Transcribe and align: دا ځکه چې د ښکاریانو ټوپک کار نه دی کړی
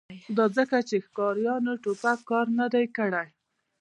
دا 0.37 0.45
ځکه 0.57 0.77
چې 0.87 0.95
د 0.99 1.03
ښکاریانو 1.05 1.71
ټوپک 1.83 2.19
کار 2.29 2.47
نه 2.59 2.65
دی 2.73 2.85
کړی 2.97 3.25